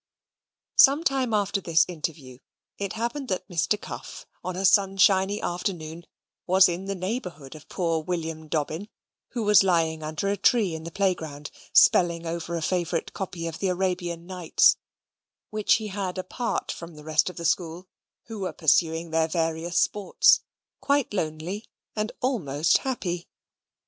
Some 0.77 1.03
time 1.03 1.31
after 1.31 1.61
this 1.61 1.85
interview, 1.87 2.39
it 2.79 2.93
happened 2.93 3.27
that 3.27 3.47
Mr. 3.47 3.79
Cuff, 3.79 4.25
on 4.43 4.55
a 4.55 4.65
sunshiny 4.65 5.39
afternoon, 5.39 6.07
was 6.47 6.67
in 6.67 6.85
the 6.85 6.95
neighbourhood 6.95 7.53
of 7.53 7.69
poor 7.69 8.01
William 8.01 8.47
Dobbin, 8.47 8.89
who 9.33 9.43
was 9.43 9.61
lying 9.63 10.01
under 10.01 10.27
a 10.29 10.37
tree 10.37 10.73
in 10.73 10.85
the 10.85 10.89
playground, 10.91 11.51
spelling 11.71 12.25
over 12.25 12.55
a 12.55 12.63
favourite 12.63 13.13
copy 13.13 13.45
of 13.45 13.59
the 13.59 13.67
Arabian 13.69 14.25
Nights 14.25 14.75
which 15.51 15.75
he 15.75 15.89
had 15.89 16.17
apart 16.17 16.71
from 16.71 16.95
the 16.95 17.03
rest 17.03 17.29
of 17.29 17.35
the 17.37 17.45
school, 17.45 17.87
who 18.25 18.39
were 18.39 18.53
pursuing 18.53 19.11
their 19.11 19.27
various 19.27 19.77
sports 19.77 20.39
quite 20.79 21.13
lonely, 21.13 21.63
and 21.95 22.11
almost 22.23 22.79
happy. 22.79 23.27